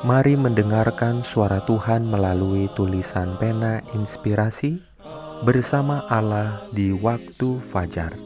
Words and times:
Mari 0.00 0.32
mendengarkan 0.32 1.20
suara 1.20 1.60
Tuhan 1.60 2.08
melalui 2.08 2.72
tulisan 2.72 3.36
pena 3.36 3.84
inspirasi 3.92 4.80
bersama 5.44 6.08
Allah 6.08 6.64
di 6.72 6.88
waktu 6.88 7.60
fajar. 7.60 8.16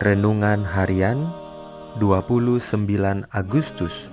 Renungan 0.00 0.64
harian 0.64 1.28
29 2.00 2.72
Agustus 3.36 4.08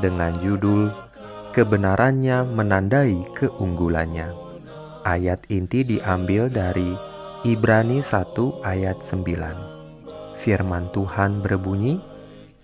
dengan 0.00 0.32
judul 0.40 0.88
Kebenarannya 1.52 2.48
menandai 2.48 3.20
keunggulannya. 3.36 4.32
Ayat 5.04 5.44
inti 5.52 5.84
diambil 5.84 6.48
dari 6.48 6.96
Ibrani 7.44 8.00
1 8.00 8.64
ayat 8.64 9.04
9. 9.04 10.40
Firman 10.40 10.88
Tuhan 10.96 11.44
berbunyi, 11.44 12.00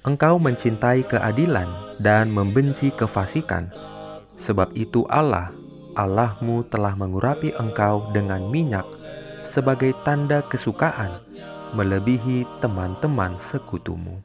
Engkau 0.06 0.38
mencintai 0.38 1.02
keadilan 1.02 1.66
dan 1.98 2.30
membenci 2.30 2.94
kefasikan. 2.94 3.74
Sebab 4.38 4.70
itu 4.78 5.02
Allah, 5.10 5.50
Allahmu 5.98 6.62
telah 6.70 6.94
mengurapi 6.94 7.50
engkau 7.58 8.14
dengan 8.14 8.46
minyak 8.46 8.86
sebagai 9.42 9.90
tanda 10.06 10.46
kesukaan 10.46 11.26
melebihi 11.74 12.46
teman-teman 12.62 13.34
sekutumu. 13.34 14.22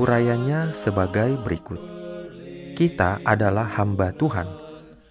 Urayanya 0.00 0.72
sebagai 0.72 1.36
berikut. 1.44 1.78
Kita 2.72 3.20
adalah 3.20 3.68
hamba 3.68 4.16
Tuhan 4.16 4.48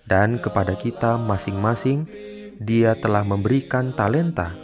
dan 0.09 0.41
kepada 0.41 0.73
kita 0.73 1.21
masing-masing 1.21 2.09
dia 2.57 2.97
telah 2.97 3.21
memberikan 3.21 3.93
talenta 3.93 4.57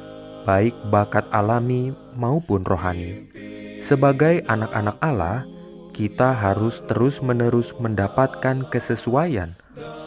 baik 0.50 0.74
bakat 0.90 1.30
alami 1.30 1.94
maupun 2.18 2.66
rohani 2.66 3.30
sebagai 3.80 4.44
anak-anak 4.48 4.98
Allah, 5.00 5.48
kita 5.96 6.32
harus 6.32 6.80
terus-menerus 6.88 7.76
mendapatkan 7.76 8.64
kesesuaian 8.72 9.58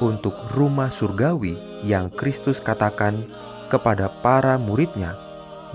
untuk 0.01 0.33
rumah 0.57 0.89
surgawi 0.89 1.59
yang 1.85 2.09
Kristus 2.13 2.63
katakan 2.63 3.27
kepada 3.69 4.09
para 4.21 4.57
muridnya 4.57 5.17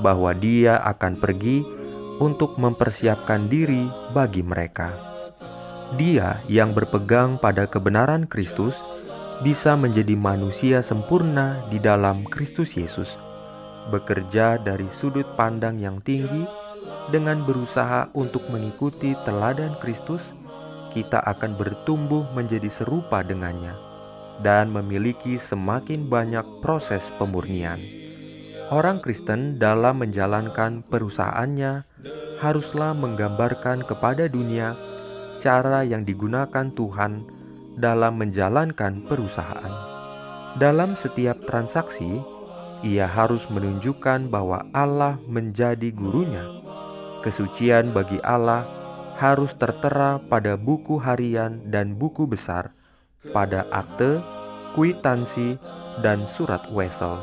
bahwa 0.02 0.34
Dia 0.38 0.78
akan 0.86 1.18
pergi 1.18 1.66
untuk 2.18 2.58
mempersiapkan 2.58 3.50
diri 3.50 3.90
bagi 4.14 4.42
mereka. 4.42 4.94
Dia 5.96 6.42
yang 6.50 6.74
berpegang 6.74 7.40
pada 7.40 7.70
kebenaran 7.70 8.28
Kristus 8.28 8.82
bisa 9.46 9.78
menjadi 9.78 10.18
manusia 10.18 10.82
sempurna 10.82 11.62
di 11.70 11.78
dalam 11.78 12.26
Kristus 12.26 12.74
Yesus, 12.74 13.16
bekerja 13.94 14.58
dari 14.58 14.90
sudut 14.90 15.30
pandang 15.38 15.78
yang 15.78 16.02
tinggi 16.02 16.67
dengan 17.08 17.48
berusaha 17.48 18.12
untuk 18.12 18.44
mengikuti 18.52 19.16
teladan 19.24 19.80
Kristus, 19.80 20.36
kita 20.92 21.24
akan 21.24 21.56
bertumbuh 21.56 22.28
menjadi 22.36 22.68
serupa 22.68 23.24
dengannya 23.24 23.72
dan 24.44 24.70
memiliki 24.70 25.40
semakin 25.40 26.12
banyak 26.12 26.44
proses 26.60 27.08
pemurnian. 27.16 27.80
Orang 28.68 29.00
Kristen 29.00 29.56
dalam 29.56 30.04
menjalankan 30.04 30.84
perusahaannya 30.92 31.88
haruslah 32.44 32.92
menggambarkan 32.92 33.88
kepada 33.88 34.28
dunia 34.28 34.76
cara 35.40 35.88
yang 35.88 36.04
digunakan 36.04 36.68
Tuhan 36.76 37.24
dalam 37.80 38.20
menjalankan 38.20 39.08
perusahaan. 39.08 39.72
Dalam 40.58 40.98
setiap 41.00 41.48
transaksi, 41.48 42.20
ia 42.84 43.08
harus 43.08 43.48
menunjukkan 43.48 44.28
bahwa 44.28 44.66
Allah 44.74 45.22
menjadi 45.30 45.94
gurunya 45.94 46.67
Kesucian 47.28 47.92
bagi 47.92 48.24
Allah 48.24 48.64
harus 49.20 49.52
tertera 49.52 50.16
pada 50.32 50.56
buku 50.56 50.96
harian 50.96 51.60
dan 51.68 51.92
buku 51.92 52.24
besar, 52.24 52.72
pada 53.36 53.68
akte, 53.68 54.24
kwitansi, 54.72 55.60
dan 56.00 56.24
surat 56.24 56.64
wesel. 56.72 57.20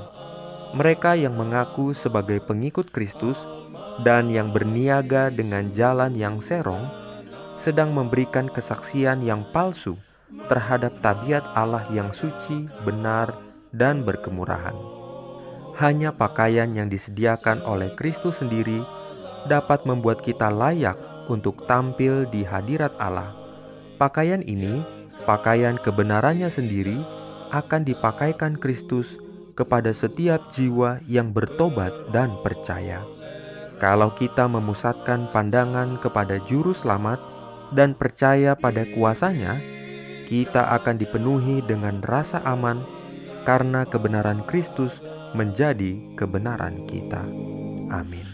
Mereka 0.76 1.16
yang 1.16 1.40
mengaku 1.40 1.96
sebagai 1.96 2.36
pengikut 2.44 2.92
Kristus 2.92 3.48
dan 4.04 4.28
yang 4.28 4.52
berniaga 4.52 5.32
dengan 5.32 5.72
jalan 5.72 6.12
yang 6.12 6.36
serong 6.36 6.84
sedang 7.56 7.96
memberikan 7.96 8.52
kesaksian 8.52 9.24
yang 9.24 9.40
palsu 9.56 9.96
terhadap 10.52 11.00
tabiat 11.00 11.48
Allah 11.56 11.88
yang 11.88 12.12
suci, 12.12 12.68
benar, 12.84 13.32
dan 13.72 14.04
berkemurahan. 14.04 14.76
Hanya 15.80 16.12
pakaian 16.12 16.76
yang 16.76 16.92
disediakan 16.92 17.64
oleh 17.64 17.96
Kristus 17.96 18.44
sendiri 18.44 18.84
dapat 19.46 19.84
membuat 19.88 20.20
kita 20.24 20.48
layak 20.48 20.96
untuk 21.28 21.64
tampil 21.64 22.28
di 22.28 22.44
hadirat 22.44 22.92
Allah. 23.00 23.32
Pakaian 23.96 24.44
ini, 24.44 24.84
pakaian 25.24 25.80
kebenarannya 25.80 26.50
sendiri, 26.52 27.00
akan 27.54 27.86
dipakaikan 27.86 28.58
Kristus 28.58 29.16
kepada 29.54 29.94
setiap 29.94 30.50
jiwa 30.50 30.98
yang 31.06 31.30
bertobat 31.30 32.10
dan 32.10 32.34
percaya. 32.42 33.06
Kalau 33.78 34.10
kita 34.14 34.50
memusatkan 34.50 35.30
pandangan 35.30 35.98
kepada 36.02 36.42
Juru 36.42 36.74
Selamat 36.74 37.22
dan 37.74 37.94
percaya 37.94 38.58
pada 38.58 38.86
kuasanya, 38.94 39.58
kita 40.26 40.74
akan 40.80 40.98
dipenuhi 40.98 41.62
dengan 41.66 42.02
rasa 42.02 42.42
aman 42.42 42.82
karena 43.44 43.84
kebenaran 43.86 44.42
Kristus 44.48 44.98
menjadi 45.36 46.00
kebenaran 46.16 46.86
kita. 46.88 47.22
Amin. 47.92 48.33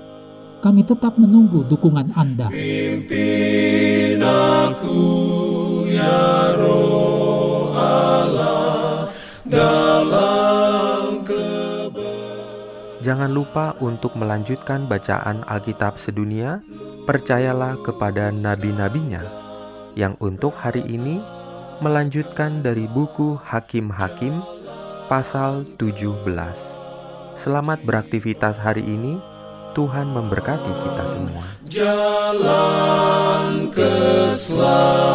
Kami 0.61 0.85
tetap 0.85 1.17
menunggu 1.17 1.65
dukungan 1.65 2.13
Anda. 2.13 2.53
Pimpin 2.53 4.21
aku 4.21 5.01
ya 5.89 6.53
roh 6.53 7.73
Allah 7.73 9.09
dalam 9.41 11.25
Jangan 13.01 13.33
lupa 13.33 13.73
untuk 13.81 14.13
melanjutkan 14.13 14.85
bacaan 14.85 15.41
Alkitab 15.49 15.97
sedunia. 15.97 16.61
Percayalah 17.09 17.81
kepada 17.81 18.29
nabi-nabinya 18.29 19.25
yang 19.97 20.13
untuk 20.21 20.53
hari 20.53 20.85
ini 20.85 21.17
melanjutkan 21.81 22.61
dari 22.61 22.85
buku 22.85 23.41
Hakim-Hakim 23.41 24.45
pasal 25.09 25.65
17. 25.81 26.21
Selamat 27.33 27.81
beraktivitas 27.81 28.61
hari 28.61 28.85
ini. 28.85 29.30
Tuhan 29.71 30.11
memberkati 30.11 30.71
kita 30.83 31.03
semua. 31.07 31.43
Jalan 31.71 33.43
keselamatan. 33.71 35.10